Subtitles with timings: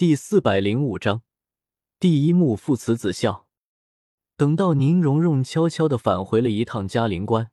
[0.00, 1.20] 第四百零五章
[1.98, 3.46] 第一幕父慈子孝。
[4.34, 7.50] 等到宁荣荣悄悄的返回了一趟嘉陵关，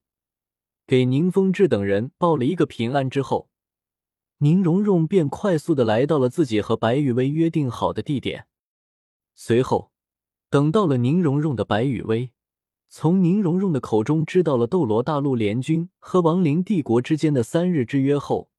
[0.86, 3.49] 给宁风致等人报了一个平安之后，
[4.38, 8.48] 宁荣荣便快速的来到了自己和白雨薇约定好的地点。
[9.36, 9.92] 随后，
[10.50, 12.32] 等到了宁荣荣的白雨薇，
[12.88, 18.50] 从宁荣荣的口中知道了斗罗大陆联军和亡灵帝国之间的三日之约后。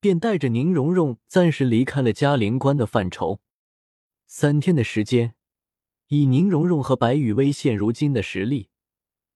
[0.00, 3.40] 便带着宁荣荣暂时离开了嘉陵关的范畴。
[4.26, 5.34] 三天的时间，
[6.08, 8.68] 以宁荣荣和白羽薇现如今的实力，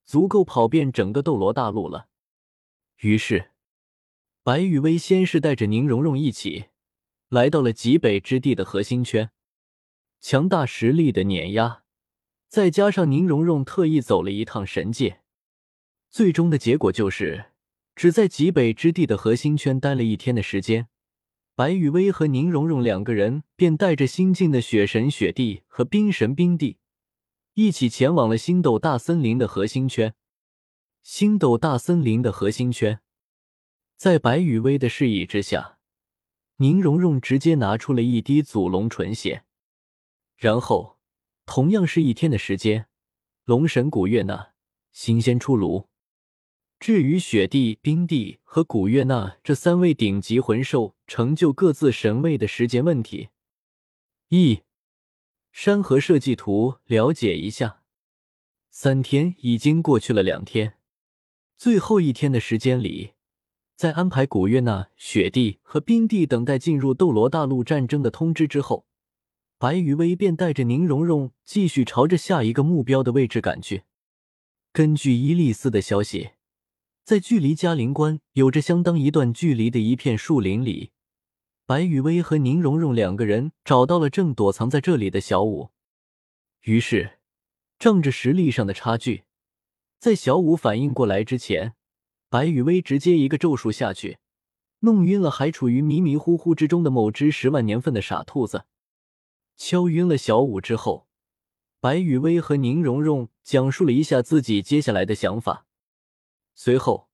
[0.05, 2.09] 足够跑遍整个斗罗大陆了。
[2.99, 3.51] 于是，
[4.43, 6.67] 白羽薇先是带着宁荣荣一起
[7.29, 9.31] 来到了极北之地的核心圈，
[10.21, 11.83] 强大实力的碾压，
[12.49, 15.23] 再加上宁荣荣特意走了一趟神界，
[16.11, 17.52] 最终的结果就是。
[17.95, 20.89] 只在极北之地的核心圈待了一天的时间，
[21.55, 26.79] 白雨薇和宁荣荣两个人便带着新晋的雪神雪帝和冰神冰帝
[27.55, 30.15] 一起前往了星斗大森林的核心圈。
[31.03, 33.01] 星斗大森林的核心圈，
[33.97, 35.79] 在白雨薇的示意之下，
[36.59, 39.45] 宁荣荣直接拿出了一滴祖龙纯血，
[40.37, 40.99] 然后
[41.45, 42.87] 同样是一天的时间，
[43.45, 44.53] 龙神古月娜
[44.93, 45.89] 新鲜出炉。
[46.83, 53.29] 至于雪帝、冰帝和古月娜这三位顶级魂兽成就各自神位的时间问题，
[54.31, 54.63] 一
[55.53, 57.83] 山河设计图了解一下。
[58.69, 60.75] 三天已经过去了两天，
[61.57, 63.13] 最后一天的时间里，
[63.77, 68.87] 在安排古月娜、雪帝和冰帝等待进入斗罗大陆战争的通知之后，
[69.57, 73.85] 白羽薇便带着宁荣荣继续朝着下一个目标的位置赶去。
[74.73, 76.31] 根据伊利斯的消息。
[77.05, 80.93] 在距离嘉陵关有着相当一段距离的一片树林里，
[81.67, 85.71] 白雨薇和宁荣荣两个人找到了正躲藏在这里的小五。
[86.61, 87.19] 于是，
[87.77, 89.25] 仗着实力上的差距，
[89.99, 91.75] 在小五反应过来之前，
[92.29, 94.19] 白雨薇直接一个咒术下去，
[94.81, 98.67] 弄晕了还处于迷迷糊糊之中的某只十万年份的傻兔子。
[99.57, 101.09] 敲晕了小五之后，
[101.81, 105.67] 白雨薇和宁荣荣讲述了一下自己接下来的想法。
[106.55, 107.09] 随后，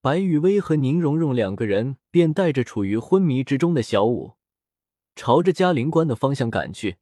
[0.00, 4.34] 白雨薇和宁荣荣两个人便带着处于昏迷之中的小舞，
[5.14, 6.96] 朝着嘉陵关的方向赶去。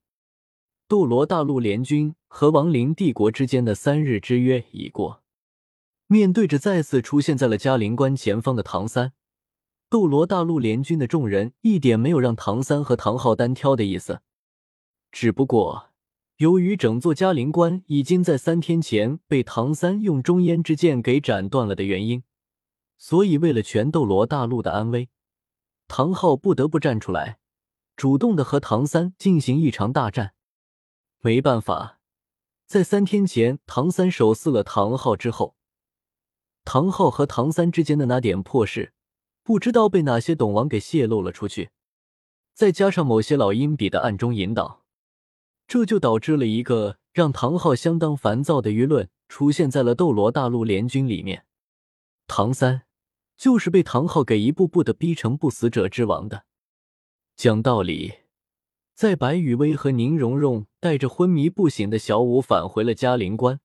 [0.88, 5.22] 斗罗大陆联军和亡灵帝国之间的三日之约已过，
[6.06, 9.12] 面对着再次出现在了嘉陵关前方的唐三，
[9.88, 14.20] 斗罗大陆联军的众人一点没有让唐三和唐昊单挑的意思，
[15.10, 15.91] 只不过。
[16.36, 22.24] 由于整座嘉陵关已经在三天前被唐三用中烟之剑给斩断了的原因，
[22.98, 25.08] 所以为了全斗罗大陆的安危，
[25.88, 27.38] 唐昊不得不站出来，
[27.96, 30.34] 主动的和唐三进行一场大战。
[31.20, 32.00] 没办法，
[32.66, 35.56] 在三天前唐三手撕了唐昊之后，
[36.66, 38.92] 唐昊和唐三之间的那点破事，
[39.42, 41.70] 不知道被哪些董王给泄露了出去，
[42.52, 44.82] 再加上某些老阴笔的暗中引导。
[45.69, 51.44] 这就导致了一个让唐昊相当烦躁的舆论出现在了斗罗大陆联军里面。
[52.28, 52.82] 唐三
[53.37, 56.44] 就是被唐昊给一步步的逼成不死者之王的。
[57.34, 58.15] 讲道理，
[58.94, 63.60] 在白雨薇和宁荣荣带着昏迷不醒的小舞返回了嘉陵关，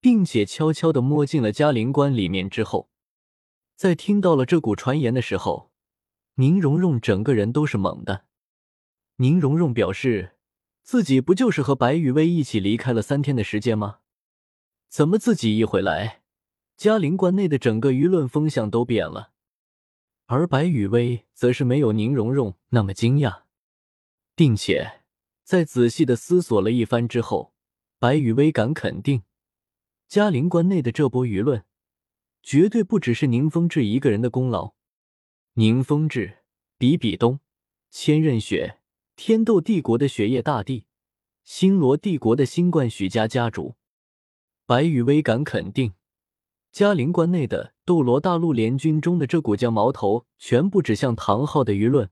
[0.00, 2.90] 并且悄悄的摸进了嘉陵关里面之后，
[3.76, 5.70] 在听到了这股传言的时候，
[6.34, 8.24] 宁荣荣整个人都是懵的。
[9.16, 10.32] 宁荣荣表示。
[10.90, 14.00] 自己不就是和白雨薇一起离开了三天的时间吗？
[14.88, 16.22] 怎么自己一回来，
[16.76, 19.30] 嘉陵关内的整个舆论风向都变了？
[20.26, 23.42] 而白雨薇则是没有宁荣荣那么惊讶，
[24.34, 25.02] 并且
[25.44, 27.54] 在仔细的思索了一番之后，
[28.00, 29.22] 白雨薇敢肯定，
[30.08, 31.64] 嘉陵关内的这波舆论
[32.42, 34.74] 绝对不只是宁风致一个人的功劳。
[35.52, 36.38] 宁风致、
[36.76, 37.38] 比比东、
[37.92, 38.79] 千仞雪。
[39.22, 40.86] 天斗帝国的雪夜大帝，
[41.44, 43.74] 星罗帝国的新冠许家家主，
[44.64, 45.92] 白羽薇敢肯定，
[46.72, 52.08] 嘉陵关内的斗罗大陆联军中的这股将矛头全部指向唐昊的舆论，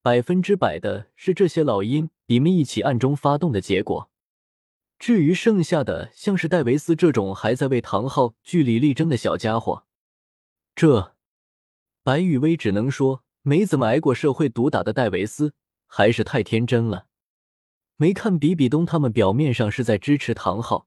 [0.00, 4.08] 百分之百的是这些老阴笔们一起暗中发动的结果。
[4.96, 9.84] 至于剩下的，像是戴维斯这种还在为唐昊据理力争的小家伙，
[10.76, 11.16] 这
[12.04, 15.54] 白羽薇只能说，没怎么挨过社会毒打的戴维斯。
[15.88, 17.08] 还是太天真了，
[17.96, 20.86] 没看比比东他们表面上是在支持唐昊，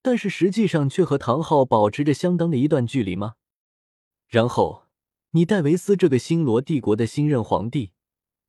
[0.00, 3.34] 但是实际上却和唐昊保持着相当的一段距离吗？
[4.28, 4.86] 然后
[5.32, 7.92] 你戴维斯这个星罗帝国的新任皇帝，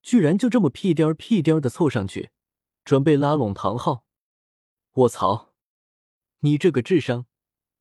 [0.01, 2.29] 居然就这么屁颠儿屁颠儿的凑上去，
[2.85, 4.05] 准备拉拢唐昊。
[4.93, 5.53] 我操！
[6.39, 7.25] 你这个智商，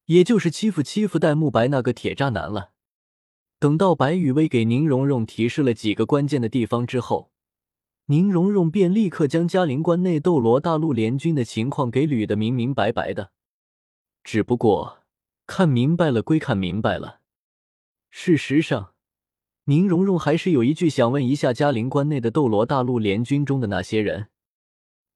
[0.06, 2.72] 也就是欺负欺负戴沐白那个铁渣男了。
[3.60, 7.32] 等到白雨薇给宁荣荣提示了几个关键的地方之后，
[8.10, 13.32] 宁荣荣便立刻将嘉陵关内斗罗大陆联军的情况给捋得明明白白的。
[14.24, 15.00] 只不过
[15.46, 17.20] 看明白了归看明白了，
[18.08, 18.94] 事实上，
[19.64, 24.28] 宁荣荣还是有一句想问一下嘉陵关内的斗罗大陆联军中的那些人：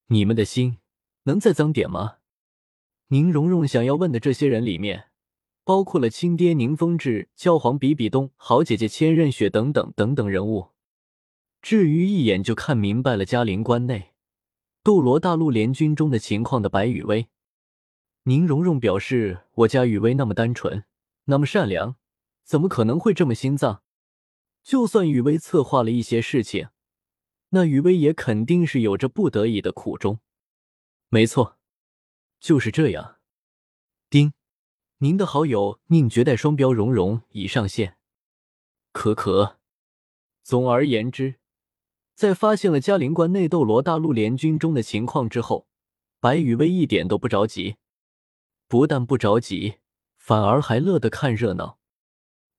[0.09, 0.77] 你们的心
[1.23, 2.17] 能再脏点吗？
[3.09, 5.09] 宁荣荣想要问的这些人里面。
[5.65, 10.72] 包括了亲爹宁风致、教皇比比东、好姐姐千仞雪等等等等人物。
[11.62, 14.12] 至于一眼就看明白了嘉陵关内
[14.82, 17.29] 斗罗大陆联军中的情况的白羽薇，
[18.25, 20.85] 宁荣荣表示：“我家雨薇那么单纯，
[21.26, 21.97] 那么善良，
[22.43, 23.85] 怎么可能会这么心脏？
[24.64, 26.70] 就算雨薇策划了一些事情，
[27.50, 30.19] 那雨薇也肯定是有着不得已的苦衷。
[31.09, 31.59] 没错，
[32.41, 33.19] 就是这样。”
[34.11, 34.32] 丁。
[34.99, 37.97] 您的好友宁绝代双标荣荣已上线，
[38.93, 39.59] 可可。
[40.44, 41.41] 总而言之，
[42.23, 45.67] 在发现了嘉陵关内斗罗大陆联军中的情况之后，
[46.21, 47.79] 白羽薇一点都不着急，
[48.69, 49.79] 不但不着急，
[50.19, 51.81] 反而还乐得看热闹。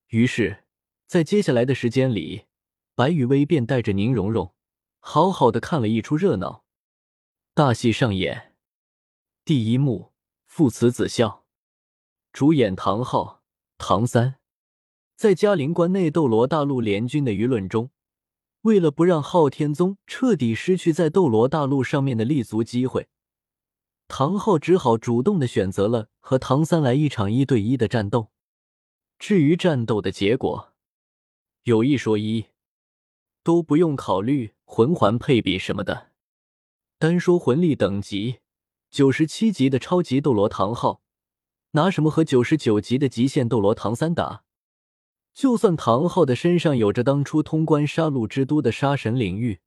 [0.08, 0.66] 于是，
[1.08, 2.48] 在接下来的时间里，
[2.94, 4.54] 白羽薇便带着宁荣荣，
[5.00, 6.66] 好好的看了一出热闹。
[7.54, 8.56] 大戏上演，
[9.46, 10.12] 第一幕，
[10.46, 11.46] 父慈子孝。
[12.34, 13.42] 主演唐昊、
[13.78, 14.36] 唐三，
[15.16, 17.92] 在嘉陵关内斗罗大陆联军的舆论中，
[18.64, 23.10] 为了不让昊天宗彻底失去在斗罗大陆上面的立足机会，
[24.08, 28.32] 唐昊只好主动的选择了和唐三来一场一对一的战斗。
[29.20, 30.74] 至于战斗的结果，
[31.64, 32.46] 有一说一，
[33.44, 36.12] 都不用考虑魂环配比什么的，
[36.98, 38.40] 单说魂力等级，
[38.90, 41.02] 九十七级的超级斗罗唐昊。
[41.72, 44.44] 拿什么和九十九级的极限斗罗唐三打？
[45.34, 49.60] 就算唐昊的身上有着当初通关杀戮之都的杀神领域，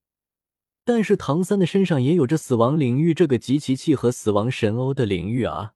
[0.85, 5.75] 但是唐三的身上也有着死亡领域这个极其契合死亡神欧的领域啊！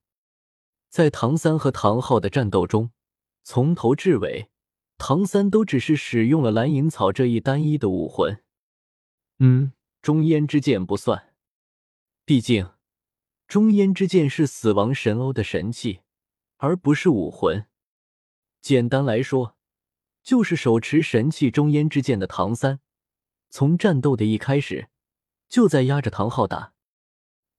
[0.88, 2.90] 在唐三和唐昊的战斗中，
[3.42, 4.50] 从头至尾，
[4.98, 8.42] 唐三都只是使用了蓝银草这一单一的武魂。
[9.38, 11.34] 嗯，中烟之剑不算，
[12.24, 12.70] 毕竟
[13.48, 16.00] 中烟之剑是死亡神欧的神器。
[16.62, 17.64] 而不是武魂。
[18.60, 19.56] 简单来说，
[20.22, 22.80] 就是手持神器中烟之剑的唐三，
[23.48, 24.88] 从战斗的一开始
[25.48, 26.74] 就在压着唐昊打。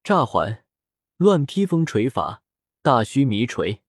[0.04, 0.64] 炸环、
[1.18, 2.44] 乱披风锤法、
[2.82, 3.82] 大须弥锤，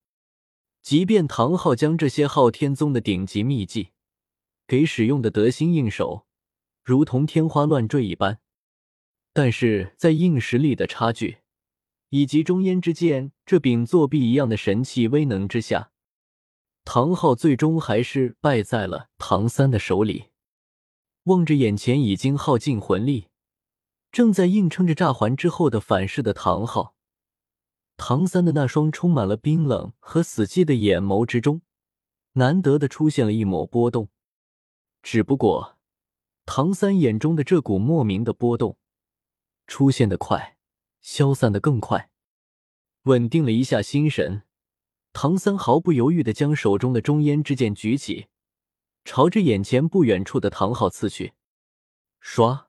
[0.82, 3.90] 即便唐昊将这些昊天宗的顶级秘技
[4.66, 6.26] 给使用的得心应手，
[6.82, 8.40] 如同天花乱坠一般，
[9.32, 11.38] 但是在硬实力的差距。
[12.10, 15.91] 以及中烟之剑这柄作弊一样的神器威能之下，
[16.84, 20.30] 唐昊最终还是败在了唐三的手里。
[21.24, 23.28] 望着眼前已经耗尽魂力、
[24.10, 26.94] 正在硬撑着炸环之后的反噬的唐昊，
[27.96, 31.62] 唐三的那双充满了冰冷和死寂的眼眸之中，
[32.32, 34.08] 难得的出现了一抹波动。
[35.02, 35.78] 只不过，
[36.44, 38.76] 唐三眼中的这股莫名的波动，
[39.66, 40.56] 出现的快。
[41.00, 42.12] 消散的更快，
[43.02, 44.44] 稳定了一下心神，
[45.12, 48.28] 唐三毫不犹豫的将手中的中烟之剑举起，
[49.04, 51.34] 朝着眼前不远处的唐昊刺去。
[52.22, 52.64] 唰，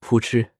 [0.00, 0.50] 扑哧，